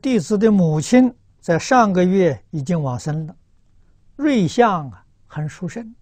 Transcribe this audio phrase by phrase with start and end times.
[0.00, 3.36] 弟子的母亲在上个月已经往生了，
[4.16, 5.94] 瑞相啊很殊胜，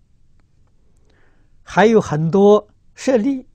[1.63, 3.47] 还有很多舍利，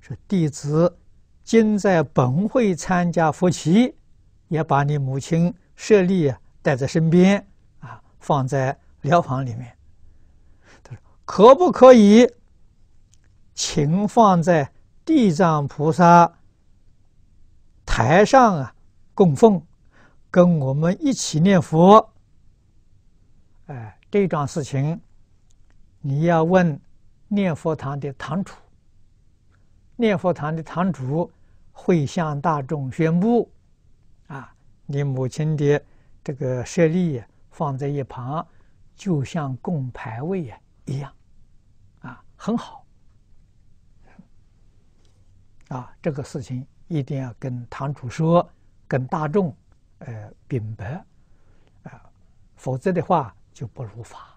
[0.00, 0.98] 说弟子
[1.42, 3.94] 今在本会参加佛七，
[4.48, 7.46] 也把你母亲舍利啊带在身边
[7.80, 9.76] 啊，放在寮房里面。
[10.82, 12.26] 他说可不可以
[13.54, 14.72] 请放在
[15.04, 16.32] 地藏菩萨
[17.84, 18.73] 台上啊？
[19.14, 19.64] 供奉，
[20.28, 22.12] 跟我们一起念佛。
[23.66, 25.00] 哎，这桩事情，
[26.00, 26.78] 你要问
[27.28, 28.52] 念佛堂的堂主。
[29.96, 31.30] 念佛堂的堂主
[31.70, 33.48] 会向大众宣布：
[34.26, 34.52] 啊，
[34.86, 35.80] 你母亲的
[36.24, 38.44] 这个舍利放在一旁，
[38.96, 40.52] 就像供牌位
[40.86, 41.12] 一样，
[42.00, 42.84] 啊，很好。
[45.68, 48.46] 啊，这个事情一定要跟堂主说。
[48.94, 49.52] 跟大众，
[49.98, 51.04] 呃，禀白，
[51.82, 52.00] 啊，
[52.54, 54.33] 否则的话就不如法。